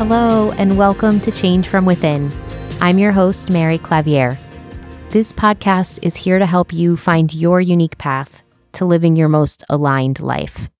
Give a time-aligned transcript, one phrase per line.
[0.00, 2.32] Hello, and welcome to Change from Within.
[2.80, 4.38] I'm your host, Mary Clavieres.
[5.10, 8.42] This podcast is here to help you find your unique path
[8.72, 10.70] to living your most aligned life.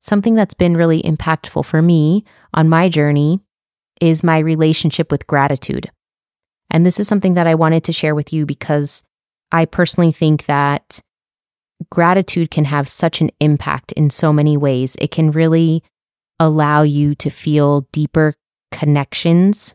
[0.00, 2.24] Something that's been really impactful for me
[2.54, 3.40] on my journey
[4.00, 5.90] is my relationship with gratitude.
[6.70, 9.02] And this is something that I wanted to share with you because
[9.52, 11.02] I personally think that
[11.90, 14.96] gratitude can have such an impact in so many ways.
[14.98, 15.82] It can really
[16.40, 18.32] allow you to feel deeper
[18.76, 19.74] connections.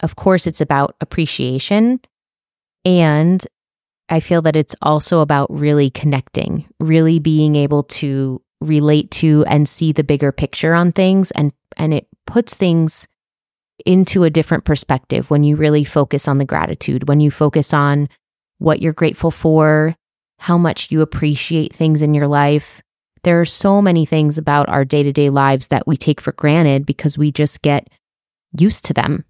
[0.00, 2.00] Of course, it's about appreciation.
[2.86, 3.46] And
[4.08, 9.68] I feel that it's also about really connecting, really being able to relate to and
[9.68, 13.06] see the bigger picture on things and and it puts things
[13.84, 18.08] into a different perspective when you really focus on the gratitude, when you focus on
[18.58, 19.94] what you're grateful for,
[20.38, 22.80] how much you appreciate things in your life.
[23.24, 26.32] There are so many things about our day to day lives that we take for
[26.32, 27.88] granted because we just get
[28.58, 29.24] used to them,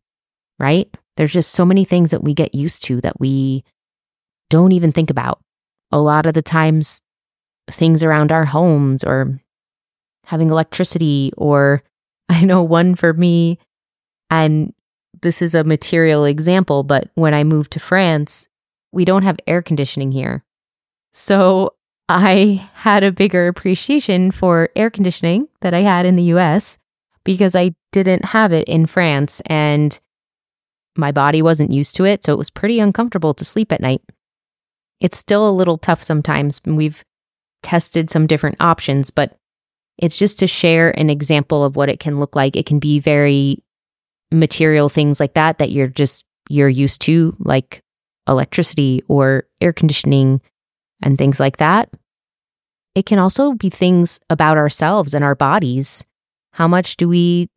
[0.58, 0.88] right?
[1.16, 3.64] There's just so many things that we get used to that we
[4.50, 5.40] don't even think about.
[5.92, 7.00] A lot of the times,
[7.70, 9.40] things around our homes or
[10.26, 11.82] having electricity, or
[12.28, 13.58] I know one for me,
[14.30, 14.72] and
[15.22, 18.48] this is a material example, but when I moved to France,
[18.92, 20.44] we don't have air conditioning here.
[21.12, 21.74] So
[22.08, 26.78] I had a bigger appreciation for air conditioning that I had in the US
[27.24, 29.98] because I didn't have it in France and
[30.96, 32.24] my body wasn't used to it.
[32.24, 34.02] So it was pretty uncomfortable to sleep at night.
[35.00, 36.60] It's still a little tough sometimes.
[36.64, 37.02] We've
[37.62, 39.36] tested some different options, but
[39.98, 42.56] it's just to share an example of what it can look like.
[42.56, 43.62] It can be very
[44.30, 47.80] material things like that that you're just you're used to like
[48.28, 50.40] electricity or air conditioning
[51.02, 51.90] and things like that.
[52.94, 56.04] It can also be things about ourselves and our bodies.
[56.54, 57.50] How much do we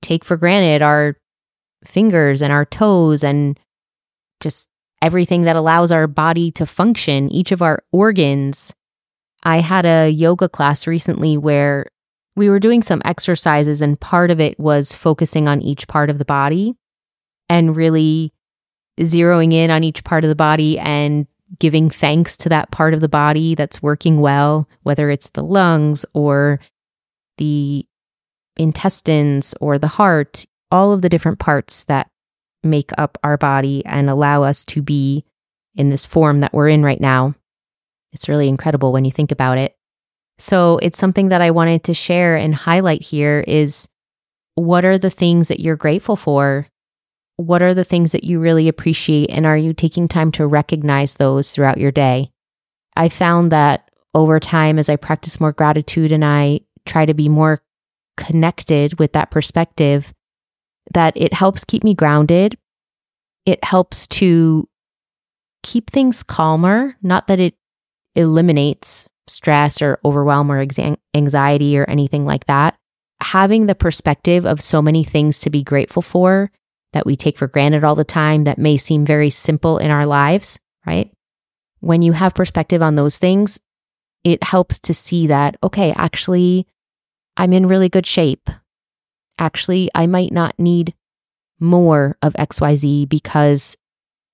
[0.00, 1.16] take for granted our
[1.84, 3.58] fingers and our toes and
[4.40, 4.68] just
[5.02, 8.74] everything that allows our body to function, each of our organs.
[9.42, 11.86] I had a yoga class recently where
[12.36, 16.18] we were doing some exercises, and part of it was focusing on each part of
[16.18, 16.74] the body
[17.48, 18.32] and really
[19.00, 21.26] zeroing in on each part of the body and
[21.58, 26.04] giving thanks to that part of the body that's working well, whether it's the lungs
[26.14, 26.60] or
[27.38, 27.86] the
[28.58, 32.10] intestines or the heart, all of the different parts that
[32.62, 35.24] make up our body and allow us to be
[35.74, 37.34] in this form that we're in right now.
[38.12, 39.76] It's really incredible when you think about it.
[40.38, 43.88] So, it's something that I wanted to share and highlight here is
[44.54, 46.66] what are the things that you're grateful for?
[47.36, 51.14] What are the things that you really appreciate and are you taking time to recognize
[51.14, 52.30] those throughout your day?
[52.96, 57.28] I found that over time as I practice more gratitude and I try to be
[57.28, 57.62] more
[58.18, 60.12] connected with that perspective
[60.92, 62.58] that it helps keep me grounded.
[63.46, 64.68] It helps to
[65.62, 67.54] keep things calmer, not that it
[68.14, 70.66] eliminates stress or overwhelm or
[71.14, 72.76] anxiety or anything like that.
[73.20, 76.50] Having the perspective of so many things to be grateful for
[76.92, 80.06] that we take for granted all the time that may seem very simple in our
[80.06, 81.12] lives, right?
[81.80, 83.60] When you have perspective on those things,
[84.24, 86.66] it helps to see that, okay, actually,
[87.38, 88.50] I'm in really good shape.
[89.38, 90.92] Actually, I might not need
[91.60, 93.76] more of XYZ because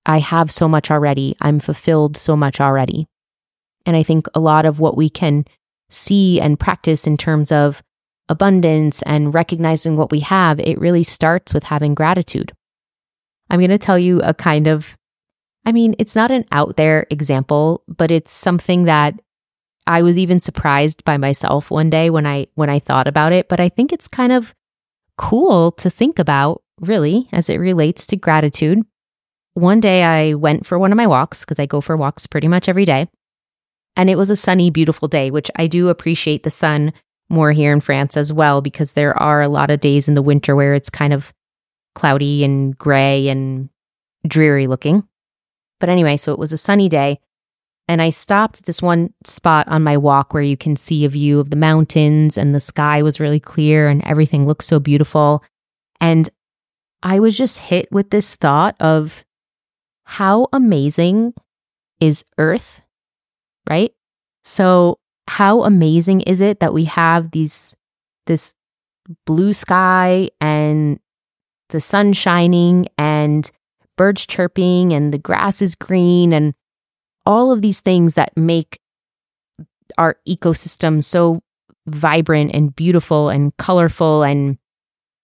[0.05, 1.35] I have so much already.
[1.39, 3.07] I'm fulfilled so much already.
[3.85, 5.45] And I think a lot of what we can
[5.89, 7.83] see and practice in terms of
[8.27, 12.51] abundance and recognizing what we have, it really starts with having gratitude.
[13.51, 14.97] I'm going to tell you a kind of,
[15.63, 19.19] I mean, it's not an out there example, but it's something that
[19.87, 23.47] I was even surprised by myself one day when I when I thought about it,
[23.47, 24.53] but I think it's kind of
[25.17, 28.81] cool to think about really as it relates to gratitude.
[29.53, 32.47] One day I went for one of my walks because I go for walks pretty
[32.47, 33.07] much every day.
[33.95, 36.91] And it was a sunny, beautiful day, which I do appreciate the sun
[37.29, 40.21] more here in France as well, because there are a lot of days in the
[40.21, 41.33] winter where it's kind of
[41.95, 43.69] cloudy and gray and
[44.27, 45.07] dreary looking.
[45.79, 47.19] But anyway, so it was a sunny day.
[47.87, 51.09] And I stopped at this one spot on my walk where you can see a
[51.09, 55.43] view of the mountains and the sky was really clear and everything looked so beautiful.
[56.01, 56.27] And
[57.03, 59.23] I was just hit with this thought of
[60.05, 61.33] how amazing
[61.99, 62.81] is Earth,
[63.69, 63.93] right?
[64.43, 67.75] So, how amazing is it that we have these,
[68.27, 68.53] this
[69.25, 70.99] blue sky and
[71.69, 73.49] the sun shining and
[73.97, 76.53] birds chirping and the grass is green and
[77.25, 78.79] all of these things that make
[79.97, 81.41] our ecosystem so
[81.87, 84.57] vibrant and beautiful and colorful and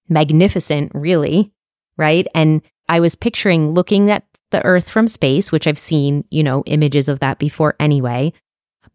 [0.09, 1.51] magnificent, really,
[1.98, 2.27] right?
[2.36, 6.63] And I was picturing looking at the Earth from space, which I've seen, you know,
[6.65, 8.33] images of that before anyway.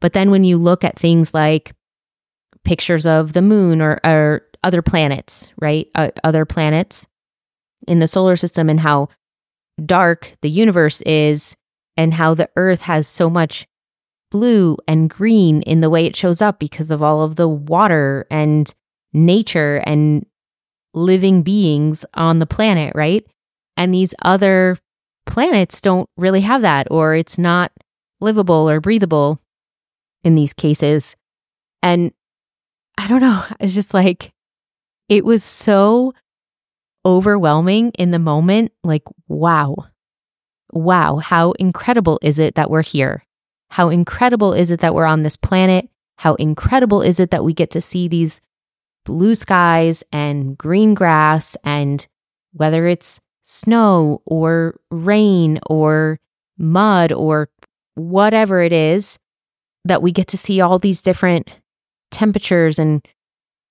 [0.00, 1.72] But then when you look at things like
[2.64, 5.88] pictures of the moon or, or other planets, right?
[5.94, 7.06] Uh, other planets
[7.88, 9.08] in the solar system and how
[9.84, 11.56] dark the universe is
[11.96, 13.66] and how the earth has so much
[14.30, 18.26] blue and green in the way it shows up because of all of the water
[18.30, 18.74] and
[19.12, 20.26] nature and
[20.94, 23.24] living beings on the planet, right?
[23.76, 24.78] And these other
[25.26, 27.72] planets don't really have that, or it's not
[28.20, 29.40] livable or breathable
[30.24, 31.14] in these cases.
[31.82, 32.12] And
[32.98, 34.32] I don't know, it's just like,
[35.08, 36.14] it was so
[37.04, 38.72] overwhelming in the moment.
[38.82, 39.76] Like, wow,
[40.76, 43.24] wow, how incredible is it that we're here?
[43.70, 45.88] How incredible is it that we're on this planet?
[46.18, 48.40] How incredible is it that we get to see these
[49.04, 52.06] blue skies and green grass and
[52.52, 56.18] whether it's snow or rain or
[56.58, 57.48] mud or
[57.94, 59.18] whatever it is,
[59.84, 61.48] that we get to see all these different
[62.10, 63.06] temperatures and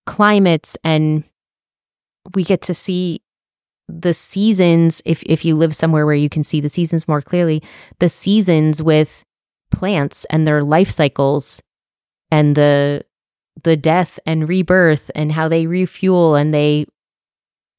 [0.06, 1.24] climates and
[2.34, 3.22] we get to see
[3.88, 7.62] the seasons if if you live somewhere where you can see the seasons more clearly
[8.00, 9.24] the seasons with
[9.72, 11.62] plants and their life cycles
[12.32, 13.06] and the
[13.64, 16.86] the death and rebirth and how they refuel and they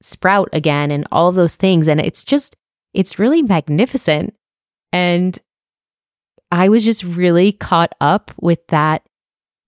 [0.02, 1.88] sprout again and all those things.
[1.88, 2.56] And it's just
[2.94, 4.34] it's really magnificent.
[4.92, 5.38] And
[6.52, 9.04] i was just really caught up with that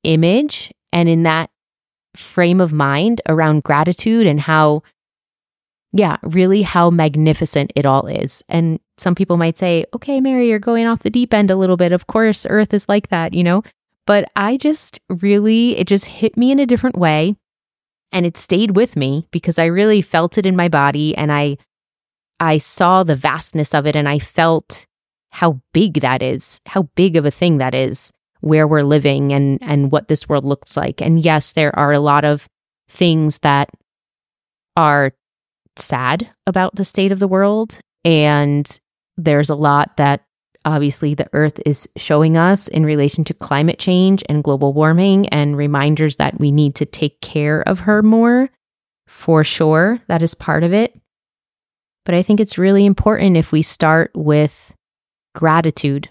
[0.04, 1.50] image and in that
[2.14, 4.80] frame of mind around gratitude and how
[5.92, 8.42] yeah, really how magnificent it all is.
[8.48, 11.76] And some people might say, okay, Mary, you're going off the deep end a little
[11.76, 11.92] bit.
[11.92, 13.62] Of course, Earth is like that, you know?
[14.06, 17.36] But I just really, it just hit me in a different way.
[18.12, 21.58] And it stayed with me because I really felt it in my body and I,
[22.40, 24.86] I saw the vastness of it and I felt
[25.30, 29.58] how big that is, how big of a thing that is where we're living and,
[29.62, 31.02] and what this world looks like.
[31.02, 32.48] And yes, there are a lot of
[32.88, 33.68] things that
[34.76, 35.12] are
[35.80, 37.78] sad about the state of the world.
[38.04, 38.68] And
[39.16, 40.22] there's a lot that
[40.64, 45.56] obviously the earth is showing us in relation to climate change and global warming and
[45.56, 48.50] reminders that we need to take care of her more.
[49.06, 50.98] For sure, that is part of it.
[52.04, 54.74] But I think it's really important if we start with
[55.34, 56.10] gratitude,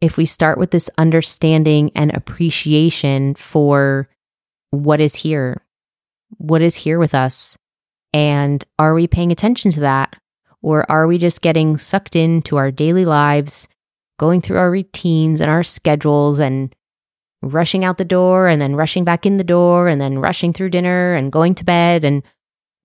[0.00, 4.08] if we start with this understanding and appreciation for
[4.70, 5.62] what is here,
[6.36, 7.56] what is here with us,
[8.18, 10.16] and are we paying attention to that?
[10.60, 13.68] Or are we just getting sucked into our daily lives,
[14.18, 16.74] going through our routines and our schedules and
[17.42, 20.70] rushing out the door and then rushing back in the door and then rushing through
[20.70, 22.04] dinner and going to bed?
[22.04, 22.24] And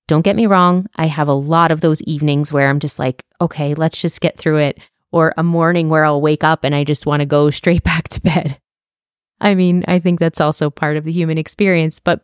[0.07, 3.25] don't get me wrong, I have a lot of those evenings where I'm just like,
[3.41, 4.77] okay, let's just get through it.
[5.11, 8.07] Or a morning where I'll wake up and I just want to go straight back
[8.09, 8.59] to bed.
[9.41, 12.23] I mean, I think that's also part of the human experience, but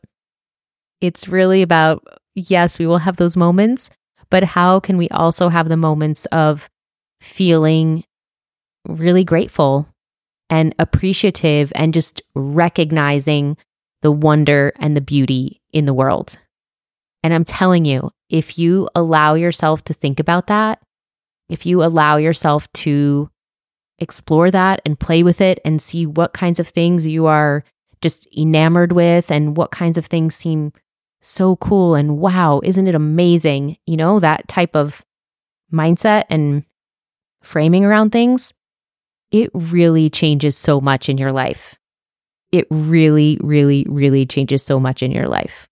[1.01, 2.03] it's really about
[2.47, 3.89] yes, we will have those moments,
[4.29, 6.69] but how can we also have the moments of
[7.21, 8.03] feeling
[8.87, 9.87] really grateful
[10.49, 13.57] and appreciative and just recognizing
[14.01, 16.37] the wonder and the beauty in the world?
[17.23, 20.81] And I'm telling you, if you allow yourself to think about that,
[21.49, 23.29] if you allow yourself to
[23.97, 27.63] explore that and play with it and see what kinds of things you are
[28.01, 30.71] just enamored with and what kinds of things seem
[31.29, 33.77] so cool and wow, isn't it amazing?
[33.85, 35.05] You know, that type of
[35.71, 36.63] mindset and
[37.41, 38.53] framing around things,
[39.31, 41.77] it really changes so much in your life.
[42.51, 45.67] It really, really, really changes so much in your life.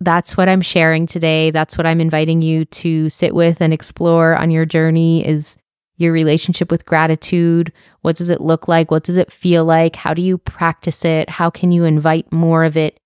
[0.00, 1.50] That's what I'm sharing today.
[1.50, 5.56] That's what I'm inviting you to sit with and explore on your journey is
[5.96, 7.72] your relationship with gratitude.
[8.02, 8.90] What does it look like?
[8.90, 9.96] What does it feel like?
[9.96, 11.28] How do you practice it?
[11.28, 13.00] How can you invite more of it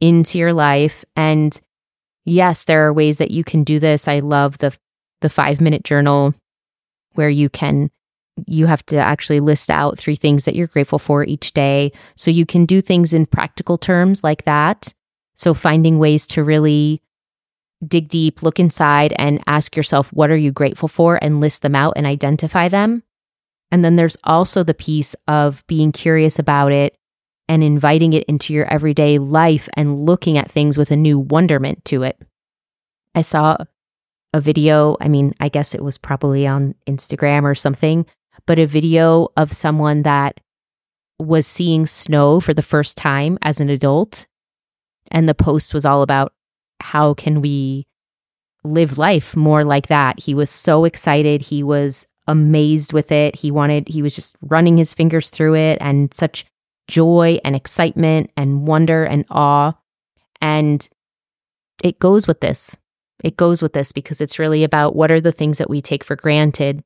[0.00, 1.04] into your life.
[1.16, 1.58] And
[2.24, 4.08] yes, there are ways that you can do this.
[4.08, 4.76] I love the
[5.20, 6.34] the 5-minute journal
[7.14, 7.90] where you can
[8.46, 11.92] you have to actually list out three things that you're grateful for each day.
[12.16, 14.92] So you can do things in practical terms like that.
[15.36, 17.00] So finding ways to really
[17.86, 21.74] dig deep, look inside and ask yourself what are you grateful for and list them
[21.74, 23.02] out and identify them.
[23.70, 26.96] And then there's also the piece of being curious about it
[27.48, 31.84] and inviting it into your everyday life and looking at things with a new wonderment
[31.86, 32.20] to it.
[33.14, 33.56] I saw
[34.32, 38.06] a video, I mean, I guess it was probably on Instagram or something,
[38.46, 40.40] but a video of someone that
[41.18, 44.26] was seeing snow for the first time as an adult.
[45.10, 46.32] And the post was all about
[46.80, 47.86] how can we
[48.64, 50.18] live life more like that?
[50.20, 51.42] He was so excited.
[51.42, 53.36] He was amazed with it.
[53.36, 56.44] He wanted, he was just running his fingers through it and such
[56.88, 59.72] joy and excitement and wonder and awe.
[60.40, 60.86] And
[61.82, 62.76] it goes with this.
[63.22, 66.04] It goes with this because it's really about what are the things that we take
[66.04, 66.84] for granted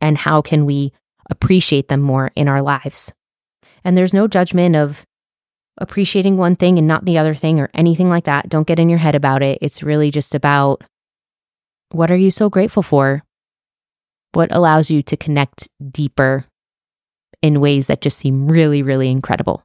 [0.00, 0.92] and how can we
[1.30, 3.12] appreciate them more in our lives.
[3.84, 5.04] And there's no judgment of
[5.78, 8.48] appreciating one thing and not the other thing or anything like that.
[8.48, 9.58] Don't get in your head about it.
[9.60, 10.82] It's really just about
[11.90, 13.22] what are you so grateful for?
[14.32, 16.44] What allows you to connect deeper
[17.42, 19.62] in ways that just seem really, really incredible?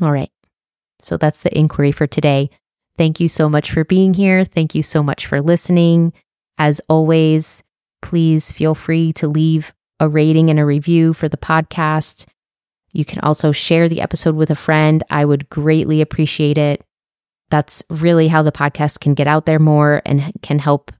[0.00, 0.30] All right.
[1.00, 2.50] So that's the inquiry for today.
[2.96, 4.44] Thank you so much for being here.
[4.44, 6.12] Thank you so much for listening.
[6.58, 7.62] As always,
[8.02, 12.26] please feel free to leave a rating and a review for the podcast.
[12.92, 15.02] You can also share the episode with a friend.
[15.10, 16.82] I would greatly appreciate it.
[17.50, 20.92] That's really how the podcast can get out there more and can help,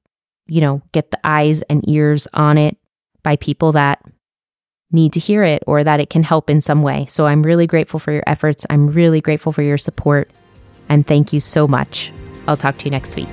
[0.46, 2.76] you know, get the eyes and ears on it
[3.22, 4.00] by people that
[4.92, 7.06] need to hear it or that it can help in some way.
[7.06, 8.66] So I'm really grateful for your efforts.
[8.70, 10.30] I'm really grateful for your support.
[10.88, 12.12] And thank you so much.
[12.46, 13.28] I'll talk to you next week.